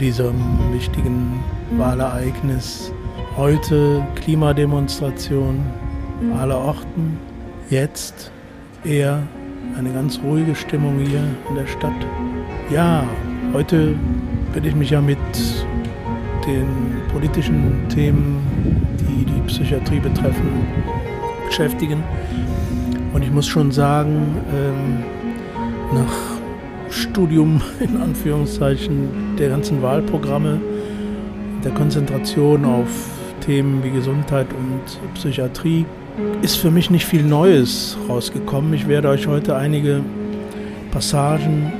[0.00, 0.34] diesem
[0.72, 1.40] wichtigen
[1.76, 2.92] Wahlereignis.
[3.36, 5.64] Heute Klimademonstration
[6.38, 7.18] aller Orten.
[7.68, 8.30] Jetzt
[8.84, 9.22] eher
[9.76, 12.06] eine ganz ruhige Stimmung hier in der Stadt.
[12.70, 13.04] Ja,
[13.52, 13.94] heute
[14.52, 15.18] werde ich mich ja mit
[16.46, 16.68] den
[17.12, 18.38] politischen Themen,
[19.00, 20.66] die die Psychiatrie betreffen,
[21.46, 22.02] beschäftigen.
[23.12, 25.02] Und ich muss schon sagen, ähm,
[25.92, 26.38] nach
[26.90, 30.60] Studium in Anführungszeichen der ganzen Wahlprogramme,
[31.64, 32.88] der Konzentration auf
[33.40, 35.86] Themen wie Gesundheit und Psychiatrie,
[36.42, 38.74] ist für mich nicht viel Neues rausgekommen.
[38.74, 40.02] Ich werde euch heute einige
[40.90, 41.72] Passagen,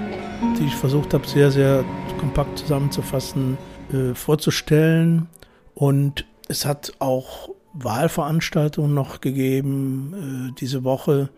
[0.58, 1.84] die ich versucht habe, sehr, sehr
[2.18, 3.58] kompakt zusammenzufassen,
[3.92, 5.26] äh, vorzustellen.
[5.74, 11.30] Und es hat auch Wahlveranstaltungen noch gegeben äh, diese Woche,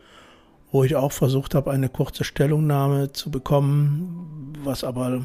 [0.70, 5.22] wo ich auch versucht habe, eine kurze Stellungnahme zu bekommen, was aber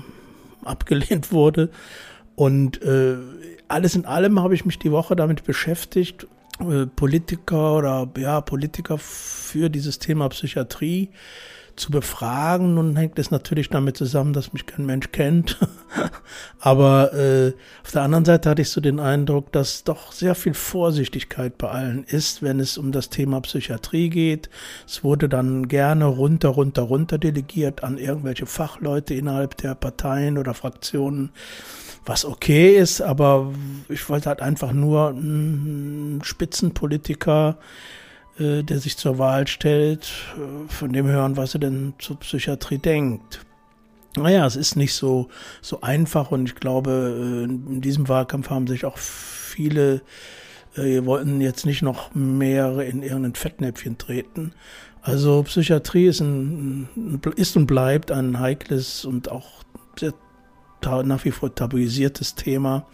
[0.65, 1.69] abgelehnt wurde.
[2.35, 3.15] Und äh,
[3.67, 6.27] alles in allem habe ich mich die Woche damit beschäftigt,
[6.59, 11.09] äh, Politiker oder ja, Politiker für dieses Thema Psychiatrie
[11.75, 12.75] zu befragen.
[12.75, 15.57] Nun hängt es natürlich damit zusammen, dass mich kein Mensch kennt.
[16.59, 20.53] Aber äh, auf der anderen Seite hatte ich so den Eindruck, dass doch sehr viel
[20.53, 24.49] Vorsichtigkeit bei allen ist, wenn es um das Thema Psychiatrie geht.
[24.87, 30.53] Es wurde dann gerne runter, runter, runter delegiert an irgendwelche Fachleute innerhalb der Parteien oder
[30.53, 31.31] Fraktionen
[32.05, 33.51] was okay ist, aber
[33.89, 37.57] ich wollte halt einfach nur einen Spitzenpolitiker
[38.39, 42.77] äh, der sich zur Wahl stellt, äh, von dem hören, was er denn zur Psychiatrie
[42.77, 43.45] denkt.
[44.17, 45.29] Naja, es ist nicht so,
[45.61, 50.01] so einfach und ich glaube, äh, in diesem Wahlkampf haben sich auch viele,
[50.75, 54.53] äh, wollten jetzt nicht noch mehrere in irgendein Fettnäpfchen treten.
[55.01, 56.89] Also Psychiatrie ist, ein,
[57.35, 59.63] ist und bleibt ein heikles und auch
[59.99, 60.13] sehr
[61.03, 62.85] nach wie vor tabuisiertes Thema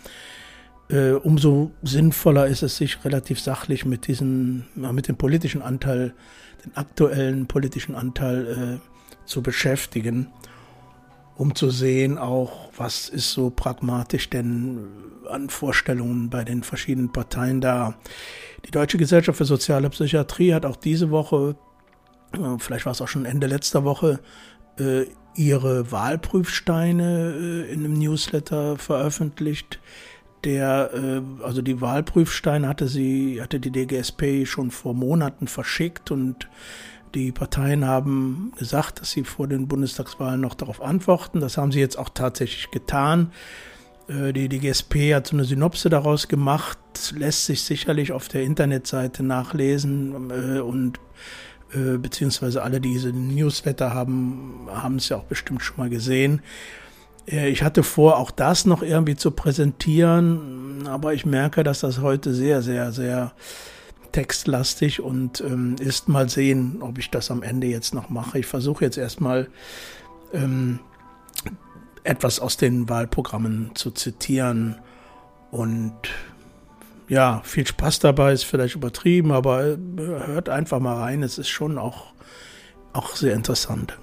[0.91, 6.13] äh, umso sinnvoller ist es, sich relativ sachlich mit diesem, mit dem politischen Anteil,
[6.65, 10.27] den aktuellen politischen Anteil äh, zu beschäftigen,
[11.35, 14.87] um zu sehen auch, was ist so pragmatisch denn
[15.29, 17.95] an Vorstellungen bei den verschiedenen Parteien da.
[18.65, 21.55] Die Deutsche Gesellschaft für Soziale Psychiatrie hat auch diese Woche,
[22.33, 24.19] äh, vielleicht war es auch schon Ende letzter Woche,
[24.77, 29.79] äh, ihre Wahlprüfsteine äh, in einem Newsletter veröffentlicht
[30.43, 36.49] der, äh, also die Wahlprüfsteine hatte sie, hatte die DGSP schon vor Monaten verschickt und
[37.13, 41.41] die Parteien haben gesagt, dass sie vor den Bundestagswahlen noch darauf antworten.
[41.41, 43.31] Das haben sie jetzt auch tatsächlich getan.
[44.07, 46.79] Äh, die DGSP hat so eine Synopse daraus gemacht,
[47.15, 50.99] lässt sich sicherlich auf der Internetseite nachlesen äh, und
[51.73, 56.41] beziehungsweise alle, die diese Newsletter haben, haben es ja auch bestimmt schon mal gesehen.
[57.25, 62.33] Ich hatte vor, auch das noch irgendwie zu präsentieren, aber ich merke, dass das heute
[62.33, 63.31] sehr, sehr, sehr
[64.11, 66.09] textlastig und ähm, ist.
[66.09, 68.39] Mal sehen, ob ich das am Ende jetzt noch mache.
[68.39, 69.47] Ich versuche jetzt erstmal
[70.33, 70.79] ähm,
[72.03, 74.77] etwas aus den Wahlprogrammen zu zitieren
[75.51, 75.93] und
[77.07, 81.23] ja, viel Spaß dabei ist vielleicht übertrieben, aber äh, hört einfach mal rein.
[81.23, 82.13] Es ist schon auch,
[82.93, 83.97] auch sehr interessant.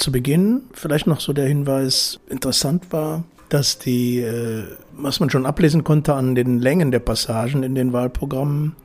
[0.06, 4.66] Zu Beginn vielleicht noch so der Hinweis, interessant war, dass die, äh,
[4.96, 8.76] was man schon ablesen konnte an den Längen der Passagen in den Wahlprogrammen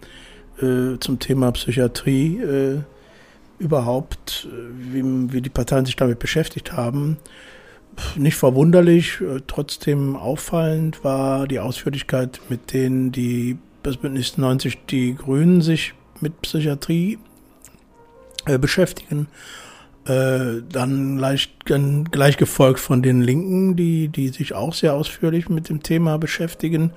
[0.63, 2.79] äh, zum Thema Psychiatrie, äh,
[3.59, 7.19] überhaupt, wie, die Parteien sich damit beschäftigt haben,
[8.17, 15.61] nicht verwunderlich, trotzdem auffallend war die Ausführlichkeit, mit denen die das Bündnis 90 die Grünen
[15.61, 15.93] sich
[16.23, 17.19] mit Psychiatrie
[18.59, 19.29] beschäftigen
[20.11, 25.69] äh, dann gleich, gleich gefolgt von den Linken, die, die sich auch sehr ausführlich mit
[25.69, 26.93] dem Thema beschäftigen.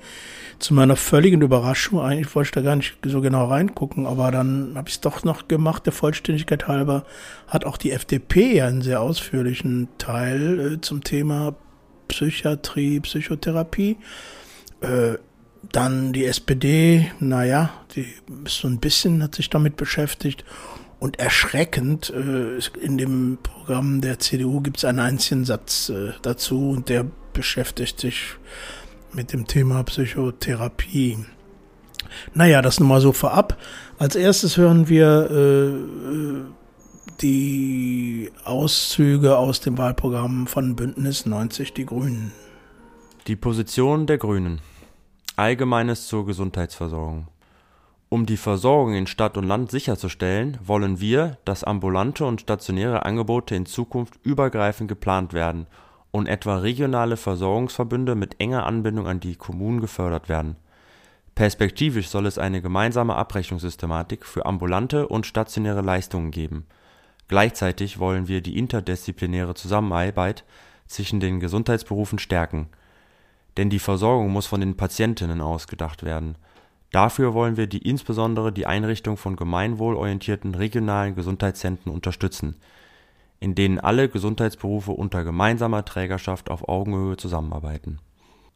[0.58, 4.72] Zu meiner völligen Überraschung, eigentlich wollte ich da gar nicht so genau reingucken, aber dann
[4.74, 7.04] habe ich es doch noch gemacht, der Vollständigkeit halber,
[7.46, 11.54] hat auch die FDP einen sehr ausführlichen Teil äh, zum Thema
[12.08, 13.96] Psychiatrie, Psychotherapie.
[14.80, 15.18] Äh,
[15.72, 18.06] dann die SPD, naja, die
[18.44, 20.44] ist so ein bisschen, hat sich damit beschäftigt.
[21.04, 26.70] Und erschreckend, äh, in dem Programm der CDU gibt es einen einzigen Satz äh, dazu
[26.70, 27.04] und der
[27.34, 28.36] beschäftigt sich
[29.12, 31.18] mit dem Thema Psychotherapie.
[32.32, 33.58] Naja, das nun mal so vorab.
[33.98, 36.50] Als erstes hören wir äh,
[37.20, 42.32] die Auszüge aus dem Wahlprogramm von Bündnis 90 Die Grünen.
[43.26, 44.62] Die Position der Grünen.
[45.36, 47.28] Allgemeines zur Gesundheitsversorgung.
[48.14, 53.56] Um die Versorgung in Stadt und Land sicherzustellen, wollen wir, dass ambulante und stationäre Angebote
[53.56, 55.66] in Zukunft übergreifend geplant werden
[56.12, 60.54] und etwa regionale Versorgungsverbünde mit enger Anbindung an die Kommunen gefördert werden.
[61.34, 66.66] Perspektivisch soll es eine gemeinsame Abrechnungssystematik für ambulante und stationäre Leistungen geben.
[67.26, 70.44] Gleichzeitig wollen wir die interdisziplinäre Zusammenarbeit
[70.86, 72.68] zwischen den Gesundheitsberufen stärken.
[73.56, 76.36] Denn die Versorgung muss von den Patientinnen aus gedacht werden
[76.94, 82.54] Dafür wollen wir die insbesondere die Einrichtung von gemeinwohlorientierten regionalen Gesundheitszentren unterstützen,
[83.40, 87.98] in denen alle Gesundheitsberufe unter gemeinsamer Trägerschaft auf Augenhöhe zusammenarbeiten.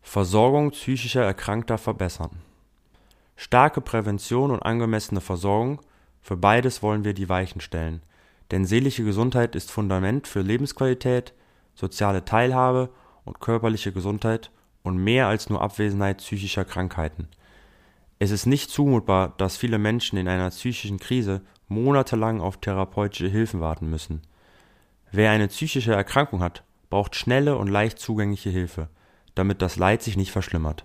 [0.03, 2.31] Versorgung psychischer Erkrankter verbessern.
[3.35, 5.81] Starke Prävention und angemessene Versorgung,
[6.21, 8.03] für beides wollen wir die Weichen stellen,
[8.53, 11.35] denn seelische Gesundheit ist Fundament für Lebensqualität,
[11.75, 12.91] soziale Teilhabe
[13.25, 14.53] und körperliche Gesundheit
[14.85, 17.27] und mehr als nur Abwesenheit psychischer Krankheiten
[18.21, 23.61] es ist nicht zumutbar, dass viele Menschen in einer psychischen Krise monatelang auf therapeutische Hilfen
[23.61, 24.23] warten müssen.
[25.13, 28.89] Wer eine psychische Erkrankung hat, braucht schnelle und leicht zugängliche Hilfe,
[29.35, 30.85] damit das Leid sich nicht verschlimmert.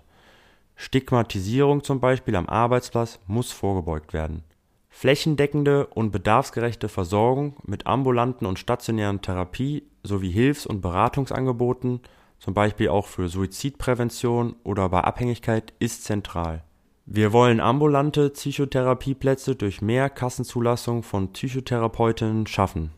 [0.76, 4.44] Stigmatisierung zum Beispiel am Arbeitsplatz muss vorgebeugt werden.
[4.88, 12.00] Flächendeckende und bedarfsgerechte Versorgung mit ambulanten und stationären Therapie sowie Hilfs- und Beratungsangeboten,
[12.38, 16.62] zum Beispiel auch für Suizidprävention oder bei Abhängigkeit, ist zentral
[17.06, 22.92] wir wollen ambulante Psychotherapieplätze durch mehr Kassenzulassung von Psychotherapeutinnen schaffen.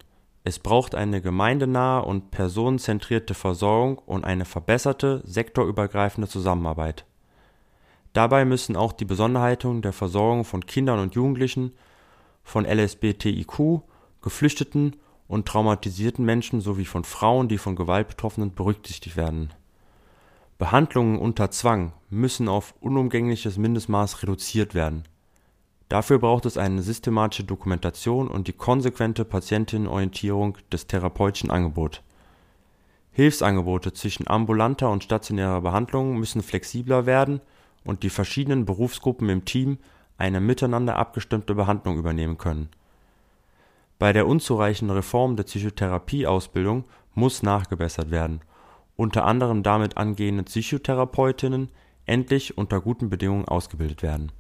[0.45, 7.05] Es braucht eine gemeindenahe und personenzentrierte Versorgung und eine verbesserte sektorübergreifende Zusammenarbeit.
[8.13, 11.73] Dabei müssen auch die Besonderheiten der Versorgung von Kindern und Jugendlichen,
[12.45, 13.83] von LSBTIQ,
[14.23, 14.95] Geflüchteten
[15.27, 19.51] und traumatisierten Menschen sowie von Frauen, die von Gewalt betroffen sind, berücksichtigt werden
[20.59, 25.05] Behandlungen unter Zwang müssen auf unumgängliches Mindestmaß reduziert werden.
[25.91, 32.01] Dafür braucht es eine systematische Dokumentation und die konsequente Patientinnenorientierung des therapeutischen Angebots.
[33.13, 37.41] Hilfsangebote zwischen ambulanter und stationärer Behandlung müssen flexibler werden
[37.85, 39.77] und die verschiedenen Berufsgruppen im Team
[40.17, 42.71] eine miteinander abgestimmte Behandlung übernehmen können.
[43.99, 48.41] Bei der unzureichenden Reform der Psychotherapieausbildung muss nachgebessert werden
[48.97, 51.71] unter anderem damit angehende Psychotherapeutinnen
[52.07, 54.33] endlich unter guten Bedingungen ausgebildet werden.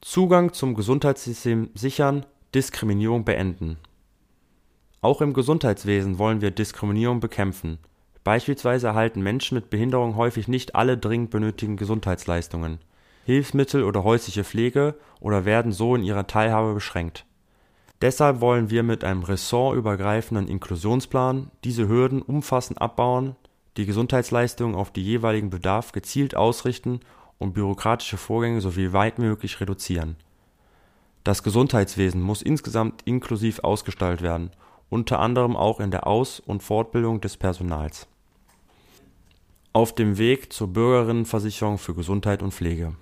[0.00, 3.78] Zugang zum Gesundheitssystem sichern, Diskriminierung beenden.
[5.00, 7.78] Auch im Gesundheitswesen wollen wir Diskriminierung bekämpfen.
[8.22, 12.78] Beispielsweise erhalten Menschen mit Behinderung häufig nicht alle dringend benötigten Gesundheitsleistungen,
[13.24, 17.26] Hilfsmittel oder häusliche Pflege oder werden so in ihrer Teilhabe beschränkt.
[18.00, 23.36] Deshalb wollen wir mit einem ressortübergreifenden Inklusionsplan diese Hürden umfassend abbauen
[23.76, 27.00] die Gesundheitsleistungen auf den jeweiligen Bedarf gezielt ausrichten
[27.38, 30.16] und bürokratische Vorgänge so weit möglich reduzieren.
[31.24, 34.50] Das Gesundheitswesen muss insgesamt inklusiv ausgestaltet werden,
[34.90, 38.06] unter anderem auch in der Aus und Fortbildung des Personals.
[39.72, 42.94] Auf dem Weg zur Bürgerinnenversicherung für Gesundheit und Pflege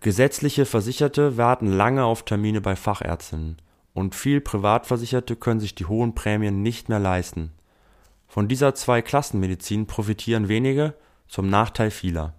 [0.00, 3.56] Gesetzliche Versicherte warten lange auf Termine bei Fachärztinnen,
[3.92, 7.50] und viel Privatversicherte können sich die hohen Prämien nicht mehr leisten
[8.28, 10.94] von dieser Zweiklassenmedizin profitieren wenige
[11.28, 12.34] zum Nachteil vieler.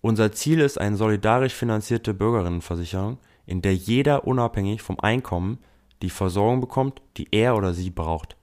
[0.00, 5.58] Unser Ziel ist eine solidarisch finanzierte Bürgerinnenversicherung, in der jeder unabhängig vom Einkommen
[6.02, 8.36] die Versorgung bekommt, die er oder sie braucht.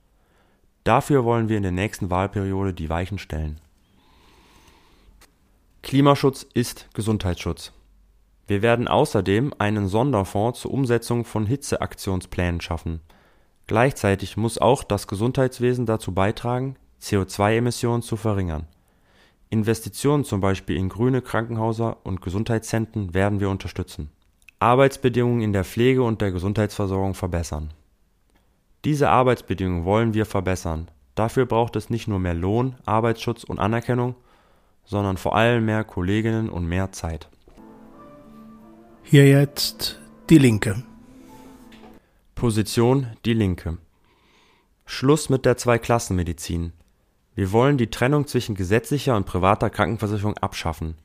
[0.86, 3.60] Dafür wollen wir in der nächsten Wahlperiode die Weichen stellen.
[5.82, 7.74] Klimaschutz ist Gesundheitsschutz.
[8.48, 13.02] Wir werden außerdem einen Sonderfonds zur Umsetzung von Hitzeaktionsplänen schaffen
[13.70, 18.66] Gleichzeitig muss auch das Gesundheitswesen dazu beitragen, CO2-Emissionen zu verringern.
[19.52, 24.10] Investitionen zum Beispiel in grüne Krankenhäuser und Gesundheitszentren werden wir unterstützen.
[24.58, 27.70] Arbeitsbedingungen in der Pflege und der Gesundheitsversorgung verbessern.
[28.86, 30.90] Diese Arbeitsbedingungen wollen wir verbessern.
[31.14, 34.16] Dafür braucht es nicht nur mehr Lohn, Arbeitsschutz und Anerkennung,
[34.84, 37.30] sondern vor allem mehr Kolleginnen und mehr Zeit.
[39.04, 40.00] Hier jetzt
[40.32, 40.89] die Linke.
[42.40, 43.80] Position Die Linke.
[44.86, 46.72] Schluss mit der Zweiklassenmedizin.
[47.36, 50.96] Wir wollen die Trennung zwischen gesetzlicher und privater Krankenversicherung abschaffen.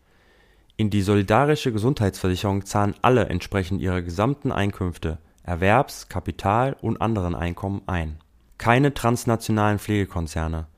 [0.77, 7.83] In die solidarische Gesundheitsversicherung zahlen alle entsprechend ihrer gesamten Einkünfte, Erwerbs-, Kapital- und anderen Einkommen
[7.87, 8.21] ein.
[8.57, 10.69] Keine transnationalen Pflegekonzerne.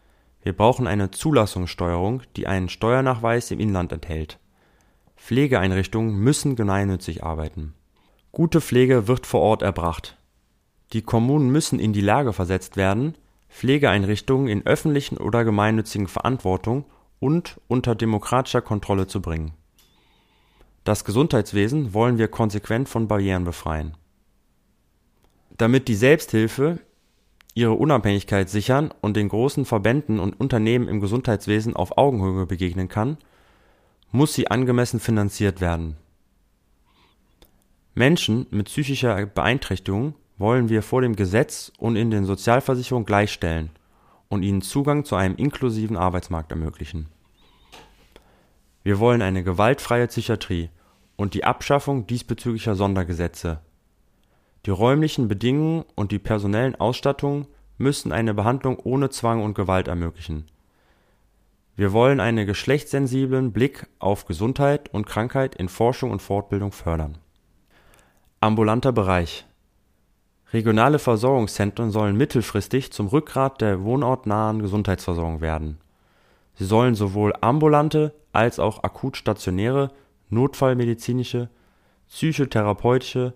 [0.43, 4.39] Wir brauchen eine Zulassungssteuerung, die einen Steuernachweis im Inland enthält.
[5.19, 7.75] Pflegeeinrichtungen müssen gemeinnützig arbeiten.
[8.33, 10.17] Gute Pflege wird vor Ort erbracht
[10.93, 13.17] Die Kommunen müssen in die Lage versetzt werden,
[13.49, 16.85] Pflegeeinrichtungen in öffentlichen oder gemeinnützigen Verantwortung
[17.19, 19.53] und unter demokratischer Kontrolle zu bringen.
[20.85, 23.97] Das Gesundheitswesen wollen wir konsequent von Barrieren befreien.
[25.57, 26.79] Damit die Selbsthilfe
[27.55, 33.17] ihre Unabhängigkeit sichern und den großen Verbänden und Unternehmen im Gesundheitswesen auf Augenhöhe begegnen kann,
[34.13, 35.97] muss sie angemessen finanziert werden.
[37.95, 43.71] Menschen mit psychischer Beeinträchtigung wollen wir vor dem Gesetz und in den Sozialversicherungen gleichstellen
[44.29, 47.09] und ihnen Zugang zu einem inklusiven Arbeitsmarkt ermöglichen.
[48.83, 50.71] Wir wollen eine gewaltfreie Psychiatrie
[51.17, 53.61] und die Abschaffung diesbezüglicher Sondergesetze
[54.67, 57.47] die räumlichen Bedingungen und die personellen Ausstattungen
[57.79, 60.47] müssen eine Behandlung ohne Zwang und Gewalt ermöglichen.
[61.77, 67.19] Wir wollen einen geschlechtssensiblen Blick auf Gesundheit und Krankheit in Forschung und Fortbildung fördern.
[68.41, 69.46] Ambulanter Bereich
[70.53, 75.79] Regionale Versorgungszentren sollen mittelfristig zum Rückgrat der wohnortnahen Gesundheitsversorgung werden.
[76.55, 79.91] Sie sollen sowohl ambulante als auch akut stationäre,
[80.31, 81.49] notfallmedizinische,
[82.09, 83.35] psychotherapeutische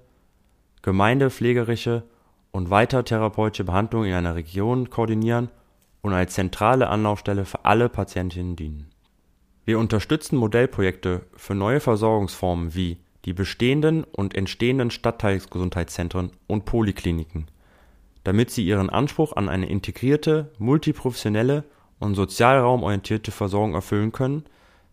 [0.82, 2.04] gemeindepflegerische
[2.52, 5.50] und weitertherapeutische Behandlung in einer Region koordinieren
[6.02, 8.90] und als zentrale Anlaufstelle für alle Patientinnen dienen.
[9.64, 17.46] Wir unterstützen Modellprojekte für neue Versorgungsformen wie die bestehenden und entstehenden Stadtteilgesundheitszentren und Polikliniken,
[18.24, 21.64] damit sie ihren Anspruch an eine integrierte, multiprofessionelle
[21.98, 24.44] und sozialraumorientierte Versorgung erfüllen können,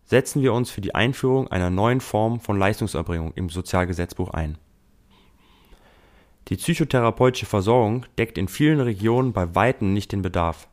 [0.04, 4.58] setzen wir uns für die Einführung einer neuen Form von Leistungserbringung im Sozialgesetzbuch ein
[6.48, 10.68] die psychotherapeutische Versorgung deckt in vielen Regionen bei weitem nicht den Bedarf.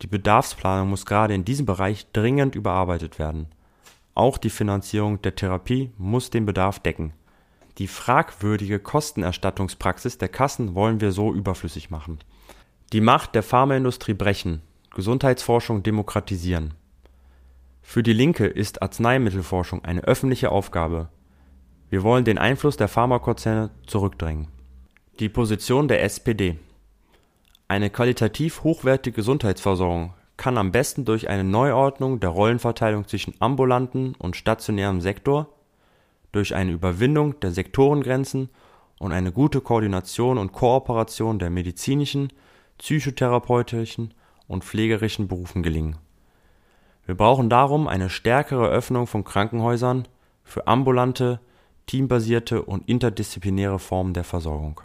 [0.00, 3.48] Die Bedarfsplanung muss gerade in diesem Bereich dringend überarbeitet werden.
[4.16, 7.12] Auch die Finanzierung der Therapie muss den Bedarf decken.
[7.78, 12.18] Die fragwürdige Kostenerstattungspraxis der Kassen wollen wir so überflüssig machen.
[12.92, 14.60] Die Macht der Pharmaindustrie brechen,
[14.92, 16.74] Gesundheitsforschung demokratisieren.
[17.80, 21.10] Für die Linke ist Arzneimittelforschung eine öffentliche Aufgabe.
[21.90, 24.48] Wir wollen den Einfluss der Pharmakonzerne zurückdrängen
[25.18, 26.58] die Position der SPD:
[27.68, 34.36] Eine qualitativ hochwertige Gesundheitsversorgung kann am besten durch eine Neuordnung der Rollenverteilung zwischen ambulanten und
[34.36, 35.48] stationärem Sektor,
[36.32, 38.50] durch eine Überwindung der Sektorengrenzen
[38.98, 42.32] und eine gute Koordination und Kooperation der medizinischen,
[42.78, 44.12] psychotherapeutischen
[44.46, 45.96] und pflegerischen Berufen gelingen.
[47.06, 50.08] Wir brauchen darum eine stärkere Öffnung von Krankenhäusern
[50.44, 51.40] für ambulante,
[51.86, 54.80] teambasierte und interdisziplinäre Formen der Versorgung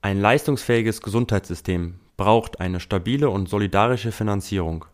[0.00, 4.84] ein leistungsfähiges Gesundheitssystem braucht eine stabile und solidarische Finanzierung.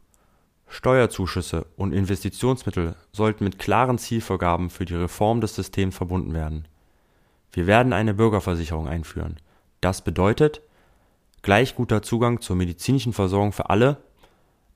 [0.69, 6.69] Steuerzuschüsse und Investitionsmittel sollten mit klaren Zielvorgaben für die Reform des Systems verbunden werden.
[7.51, 9.39] Wir werden eine Bürgerversicherung einführen.
[9.81, 10.61] Das bedeutet
[11.43, 13.97] gleich guter Zugang zur medizinischen Versorgung für alle,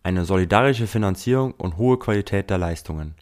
[0.03, 3.15] eine solidarische Finanzierung und hohe Qualität der Leistungen.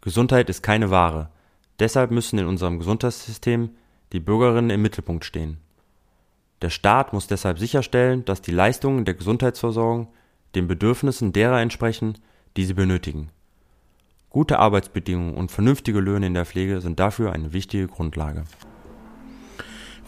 [0.00, 1.30] Gesundheit ist keine Ware,
[1.78, 3.70] deshalb müssen in unserem Gesundheitssystem
[4.12, 5.58] die Bürgerinnen im Mittelpunkt stehen
[6.62, 10.08] der Staat muss deshalb sicherstellen, dass die Leistungen der Gesundheitsversorgung
[10.54, 12.18] den Bedürfnissen derer entsprechen,
[12.56, 13.30] die sie benötigen.
[14.30, 18.44] Gute Arbeitsbedingungen und vernünftige Löhne in der Pflege sind dafür eine wichtige Grundlage.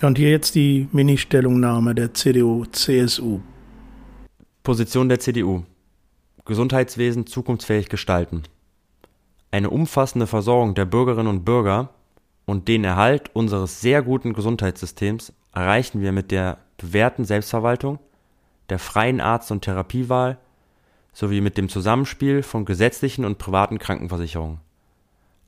[0.00, 3.40] Ja, und hier jetzt die Mini-Stellungnahme der CDU-CSU.
[4.62, 5.64] Position der CDU.
[6.44, 8.44] Gesundheitswesen zukunftsfähig gestalten.
[9.50, 11.90] Eine umfassende Versorgung der Bürgerinnen und Bürger
[12.44, 17.99] und den Erhalt unseres sehr guten Gesundheitssystems erreichen wir mit der bewährten Selbstverwaltung,
[18.68, 20.38] der freien Arzt- und Therapiewahl
[21.12, 24.61] sowie mit dem Zusammenspiel von gesetzlichen und privaten Krankenversicherungen.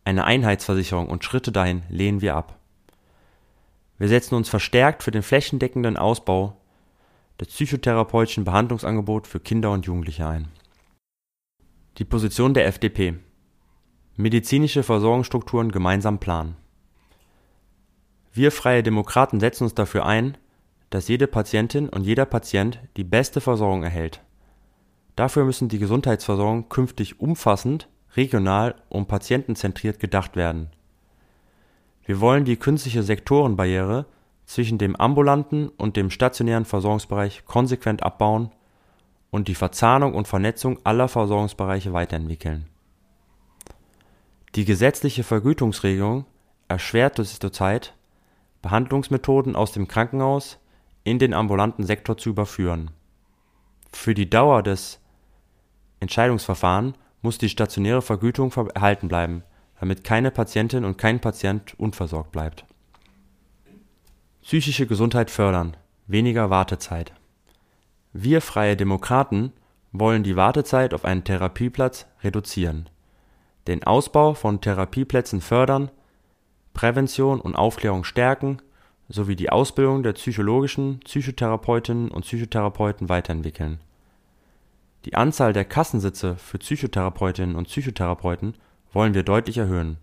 [0.05, 2.59] Eine Einheitsversicherung und Schritte dahin lehnen wir ab.
[3.99, 6.57] Wir setzen uns verstärkt für den flächendeckenden Ausbau
[7.41, 10.49] des psychotherapeutischen Behandlungsangebots für Kinder und Jugendliche ein.
[11.99, 13.19] Die Position der FDP
[14.19, 16.57] Medizinische Versorgungsstrukturen gemeinsam planen.
[18.37, 20.37] Wir Freie Demokraten setzen uns dafür ein,
[20.91, 24.21] dass jede Patientin und jeder Patient die beste Versorgung erhält.
[25.17, 30.69] Dafür müssen die Gesundheitsversorgung künftig umfassend, regional und patientenzentriert gedacht werden.
[32.05, 34.05] Wir wollen die künstliche Sektorenbarriere
[34.45, 38.51] zwischen dem ambulanten und dem stationären Versorgungsbereich konsequent abbauen
[39.31, 42.67] und die Verzahnung und Vernetzung aller Versorgungsbereiche weiterentwickeln.
[44.57, 46.27] Die gesetzliche Vergütungsregelung
[46.69, 47.95] erschwert es zurzeit
[48.67, 50.59] Behandlungsmethoden aus dem Krankenhaus
[51.05, 52.91] in den ambulanten Sektor zu überführen.
[53.93, 54.99] Für die Dauer des
[56.01, 59.45] Entscheidungsverfahrens muss die stationäre Vergütung erhalten bleiben,
[59.79, 62.65] damit keine Patientin und kein Patient unversorgt bleibt.
[64.43, 65.77] Psychische Gesundheit fördern,
[66.09, 67.13] weniger Wartezeit.
[68.13, 69.53] Wir Freie Demokraten
[69.93, 72.89] wollen die Wartezeit auf einen Therapieplatz reduzieren,
[73.69, 75.89] den Ausbau von Therapieplätzen fördern,
[76.77, 78.59] Prävention und Aufklärung stärken
[79.09, 83.81] sowie die Ausbildung der psychologischen Psychotherapeutinnen und Psychotherapeuten weiterentwickeln.
[85.07, 88.57] Die Anzahl der Kassensitze für Psychotherapeutinnen und Psychotherapeuten
[88.93, 89.97] wollen wir deutlich erhöhen.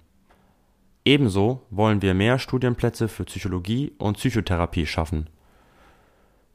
[1.05, 5.29] Ebenso wollen wir mehr Studienplätze für Psychologie und Psychotherapie schaffen.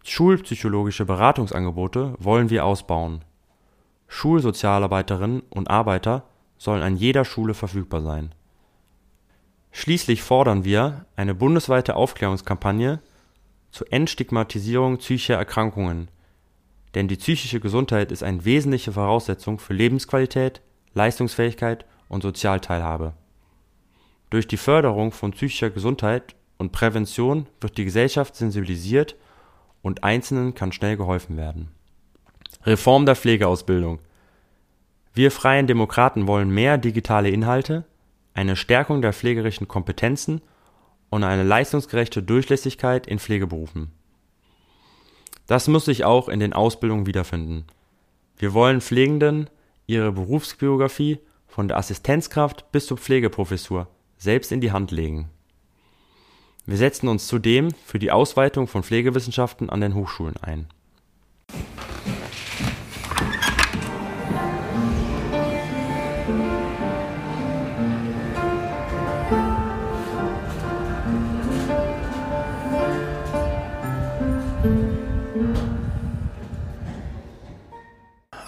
[0.03, 3.25] Schulpsychologische Beratungsangebote wollen wir ausbauen.
[4.09, 6.25] Schulsozialarbeiterinnen und Arbeiter
[6.57, 8.35] sollen an jeder Schule verfügbar sein.
[9.71, 13.01] Schließlich fordern wir eine bundesweite Aufklärungskampagne
[13.71, 16.09] zur Entstigmatisierung psychischer Erkrankungen,
[16.95, 20.63] denn die psychische Gesundheit ist eine wesentliche Voraussetzung für Lebensqualität,
[20.95, 23.13] Leistungsfähigkeit und Sozialteilhabe.
[24.31, 29.17] Durch die Förderung von psychischer Gesundheit und Prävention wird die Gesellschaft sensibilisiert
[29.83, 31.69] und Einzelnen kann schnell geholfen werden.
[32.65, 34.01] Reform der Pflegeausbildung.
[35.15, 37.85] Wir Freien Demokraten wollen mehr digitale Inhalte,
[38.38, 40.40] eine Stärkung der pflegerischen Kompetenzen
[41.11, 43.90] und eine leistungsgerechte Durchlässigkeit in Pflegeberufen.
[45.49, 47.64] Das muss sich auch in den Ausbildungen wiederfinden.
[48.37, 49.50] Wir wollen Pflegenden
[49.88, 51.18] ihre Berufsbiografie
[51.49, 55.30] von der Assistenzkraft bis zur Pflegeprofessur selbst in die Hand legen.
[56.64, 60.68] Wir setzen uns zudem für die Ausweitung von Pflegewissenschaften an den Hochschulen ein.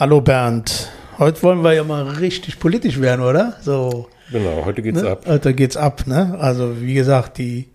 [0.00, 0.90] Hallo Bernd.
[1.18, 3.58] Heute wollen wir ja mal richtig politisch werden, oder?
[3.60, 4.08] So.
[4.32, 5.10] Genau, heute geht's ne?
[5.10, 5.26] ab.
[5.26, 6.38] Heute geht's ab, ne?
[6.40, 7.68] Also wie gesagt, die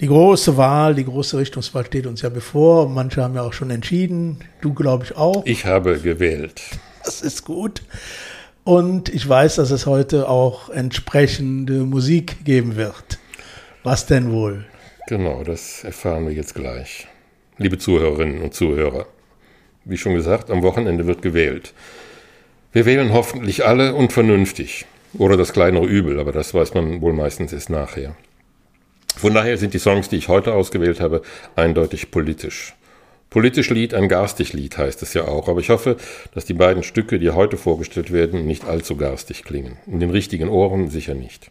[0.00, 2.88] die große Wahl, die große Richtungswahl steht uns ja bevor.
[2.88, 4.38] Manche haben ja auch schon entschieden.
[4.62, 5.44] Du, glaube ich, auch.
[5.44, 6.62] Ich habe gewählt.
[7.04, 7.82] Das ist gut.
[8.64, 13.18] Und ich weiß, dass es heute auch entsprechende Musik geben wird.
[13.82, 14.64] Was denn wohl?
[15.06, 17.06] Genau, das erfahren wir jetzt gleich.
[17.58, 19.04] Liebe Zuhörerinnen und Zuhörer.
[19.88, 21.72] Wie schon gesagt, am Wochenende wird gewählt.
[22.74, 24.84] Wir wählen hoffentlich alle und vernünftig.
[25.16, 28.14] Oder das kleinere Übel, aber das weiß man wohl meistens erst nachher.
[29.16, 31.22] Von daher sind die Songs, die ich heute ausgewählt habe,
[31.56, 32.74] eindeutig politisch.
[33.30, 35.96] Politisch Lied, ein garstig Lied heißt es ja auch, aber ich hoffe,
[36.34, 39.78] dass die beiden Stücke, die heute vorgestellt werden, nicht allzu garstig klingen.
[39.86, 41.50] In den richtigen Ohren sicher nicht.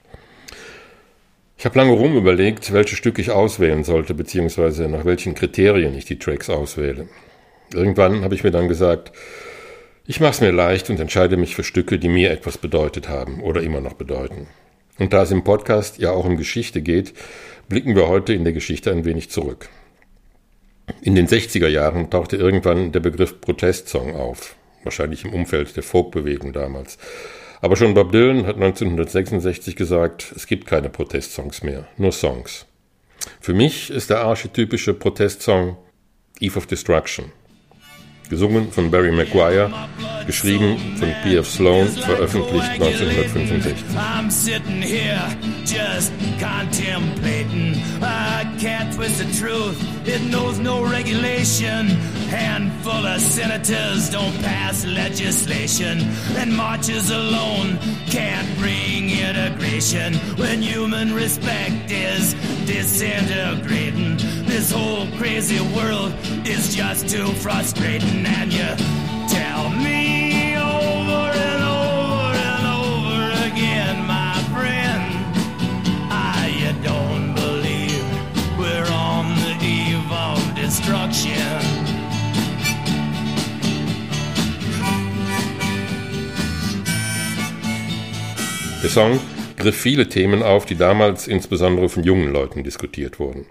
[1.58, 6.06] Ich habe lange rum überlegt, welche Stücke ich auswählen sollte, beziehungsweise nach welchen Kriterien ich
[6.06, 7.10] die Tracks auswähle.
[7.74, 9.12] Irgendwann habe ich mir dann gesagt,
[10.06, 13.42] ich mache es mir leicht und entscheide mich für Stücke, die mir etwas bedeutet haben
[13.42, 14.48] oder immer noch bedeuten.
[14.98, 17.14] Und da es im Podcast ja auch um Geschichte geht,
[17.68, 19.68] blicken wir heute in der Geschichte ein wenig zurück.
[21.02, 26.54] In den 60er Jahren tauchte irgendwann der Begriff Protestsong auf, wahrscheinlich im Umfeld der Folkbewegung
[26.54, 26.98] damals.
[27.60, 32.66] Aber schon Bob Dylan hat 1966 gesagt, es gibt keine Protestsongs mehr, nur Songs.
[33.42, 35.76] Für mich ist der archetypische Protestsong
[36.40, 37.34] Eve of Destruction
[38.30, 39.72] gesungen von Barry Maguire,
[40.26, 41.48] geschrieben von P.F.
[41.48, 43.76] Sloan, veröffentlicht 1965.
[43.96, 45.22] I'm sitting here
[45.66, 47.76] just contemplating.
[48.02, 51.88] I can't twist the truth, it knows no regulation.
[52.30, 56.02] Handful of senators don't pass legislation,
[56.38, 57.78] and marches alone
[58.10, 62.34] can't bring integration when human respect is
[62.66, 64.18] disintegrating.
[64.48, 66.14] This whole crazy world
[66.46, 68.76] is just too frustrating, and you
[69.30, 75.04] tell me over and over and over again, my friend,
[76.10, 78.04] I don't believe
[78.58, 81.62] we're on the eve of destruction.
[88.82, 89.20] Der Song
[89.58, 93.46] griff viele Themen auf, die damals insbesondere von jungen Leuten diskutiert wurden.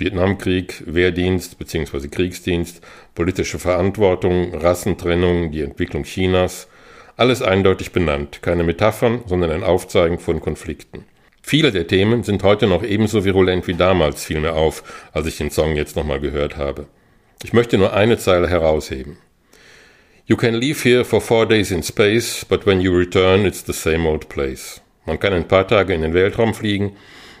[0.00, 2.08] Vietnamkrieg, Wehrdienst bzw.
[2.08, 2.80] Kriegsdienst,
[3.14, 6.68] politische Verantwortung, Rassentrennung, die Entwicklung Chinas,
[7.16, 11.04] alles eindeutig benannt, keine Metaphern, sondern ein Aufzeigen von Konflikten.
[11.42, 14.82] Viele der Themen sind heute noch ebenso virulent wie damals, fiel mir auf,
[15.12, 16.86] als ich den Song jetzt nochmal gehört habe.
[17.42, 19.18] Ich möchte nur eine Zeile herausheben.
[20.26, 23.72] You can leave here for four days in space, but when you return, it's the
[23.72, 24.80] same old place.
[25.06, 26.96] Man kann ein paar Tage in den Weltraum fliegen,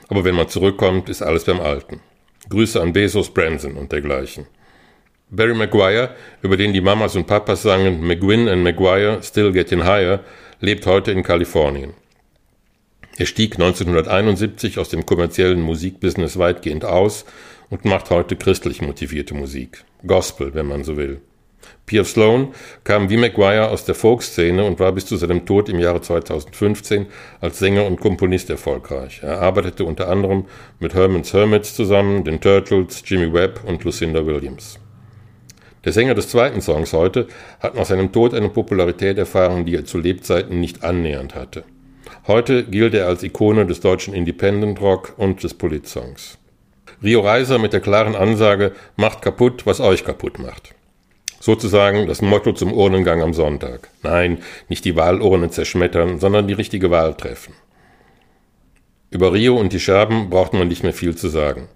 [0.08, 2.00] aber wenn man zurückkommt, ist alles beim Alten.
[2.50, 4.46] Grüße an Bezos, Branson und dergleichen.
[5.30, 10.24] Barry Maguire, über den die Mamas und Papas sangen McGuinn and Maguire Still Getting Higher,
[10.60, 11.94] lebt heute in Kalifornien.
[13.16, 17.24] Er stieg 1971 aus dem kommerziellen Musikbusiness weitgehend aus
[17.68, 19.84] und macht heute christlich motivierte Musik.
[20.06, 21.20] Gospel, wenn man so will.
[21.86, 22.48] Pierre Sloan
[22.84, 27.06] kam wie Maguire aus der Folkszene und war bis zu seinem Tod im Jahre 2015
[27.40, 29.20] als Sänger und Komponist erfolgreich.
[29.22, 30.44] Er arbeitete unter anderem
[30.78, 34.78] mit Herman's Hermits zusammen, den Turtles, Jimmy Webb und Lucinda Williams.
[35.84, 37.26] Der Sänger des zweiten Songs heute
[37.58, 41.64] hat nach seinem Tod eine Popularität erfahren, die er zu Lebzeiten nicht annähernd hatte.
[42.26, 46.38] Heute gilt er als Ikone des deutschen Independent Rock und des Politsongs.
[47.02, 50.74] Rio Reiser mit der klaren Ansage, macht kaputt, was euch kaputt macht.
[51.42, 53.88] Sozusagen das Motto zum Urnengang am Sonntag.
[54.02, 57.54] Nein, nicht die Wahlurne zerschmettern, sondern die richtige Wahl treffen.
[59.10, 61.68] Über Rio und die Scherben braucht man nicht mehr viel zu sagen.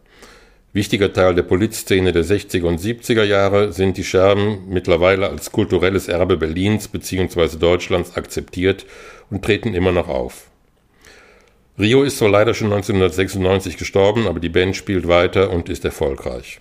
[0.75, 6.09] Wichtiger Teil der Politszene der 60er und 70er Jahre sind die Scherben mittlerweile als kulturelles
[6.09, 7.57] Erbe Berlins bzw.
[7.57, 8.85] Deutschlands akzeptiert
[9.31, 10.49] und treten immer noch auf.
[11.79, 16.61] Rio ist zwar leider schon 1996 gestorben, aber die Band spielt weiter und ist erfolgreich.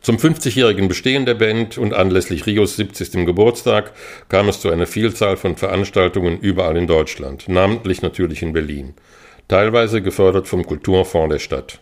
[0.00, 3.26] Zum 50-jährigen Bestehen der Band und anlässlich Rios 70.
[3.26, 3.92] Geburtstag
[4.28, 8.94] kam es zu einer Vielzahl von Veranstaltungen überall in Deutschland, namentlich natürlich in Berlin,
[9.48, 11.80] teilweise gefördert vom Kulturfonds der Stadt.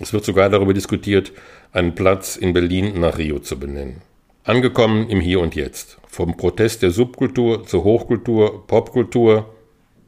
[0.00, 1.32] Es wird sogar darüber diskutiert,
[1.72, 4.02] einen Platz in Berlin nach Rio zu benennen.
[4.44, 5.98] Angekommen im Hier und Jetzt.
[6.08, 9.54] Vom Protest der Subkultur zur Hochkultur, Popkultur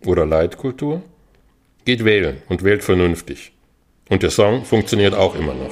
[0.04, 1.02] oder Leitkultur?
[1.84, 3.52] Geht wählen und wählt vernünftig.
[4.08, 5.70] Und der Song funktioniert auch immer noch.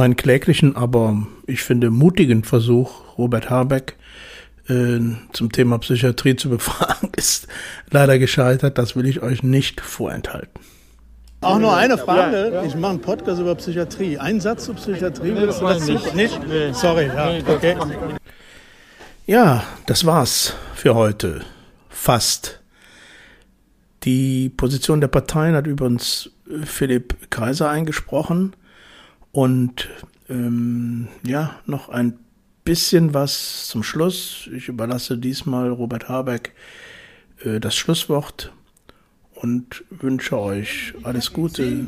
[0.00, 3.98] Meinen kläglichen, aber ich finde mutigen Versuch, Robert Habeck
[4.66, 4.98] äh,
[5.34, 7.48] zum Thema Psychiatrie zu befragen, ist
[7.90, 8.78] leider gescheitert.
[8.78, 10.58] Das will ich euch nicht vorenthalten.
[11.42, 12.62] Auch nur eine Frage.
[12.66, 14.16] Ich mache einen Podcast über Psychiatrie.
[14.16, 15.92] Ein Satz zur Psychiatrie willst du dazu?
[16.14, 16.40] Nicht?
[16.72, 17.34] Sorry, ja.
[17.46, 17.76] Okay.
[19.26, 21.42] Ja, das war's für heute.
[21.90, 22.62] Fast.
[24.04, 26.30] Die Position der Parteien hat übrigens
[26.64, 28.54] Philipp Kaiser eingesprochen.
[29.32, 29.88] Und
[30.28, 32.18] ähm, ja, noch ein
[32.64, 34.48] bisschen was zum Schluss.
[34.54, 36.54] Ich überlasse diesmal Robert Habeck
[37.44, 38.52] äh, das Schlusswort
[39.42, 41.86] und wünsche euch alles Gute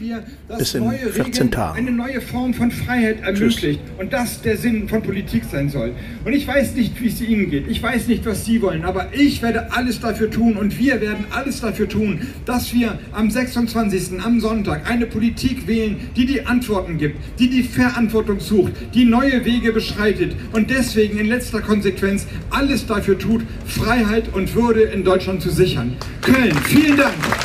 [0.58, 1.78] bis in 14 Tagen.
[1.78, 5.92] eine neue Form von Freiheit ermöglicht und das der Sinn von Politik sein soll.
[6.24, 7.68] Und ich weiß nicht, wie es Ihnen geht.
[7.68, 11.26] Ich weiß nicht, was Sie wollen, aber ich werde alles dafür tun und wir werden
[11.30, 14.20] alles dafür tun, dass wir am 26.
[14.24, 19.44] am Sonntag eine Politik wählen, die die Antworten gibt, die die Verantwortung sucht, die neue
[19.44, 25.42] Wege beschreitet und deswegen in letzter Konsequenz alles dafür tut, Freiheit und Würde in Deutschland
[25.42, 25.96] zu sichern.
[26.22, 27.41] Köln, vielen Dank.